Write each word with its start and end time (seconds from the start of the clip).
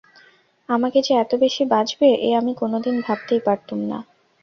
আমাকে 0.69 0.99
যে 1.01 1.13
এত 1.15 1.31
বেশি 1.43 1.63
বাজবে 1.71 2.09
এ 2.21 2.39
আমি 2.39 2.53
কোনোদিন 2.61 2.95
ভাবতেই 3.01 3.41
পারতুম 3.47 3.79
না। 3.87 3.99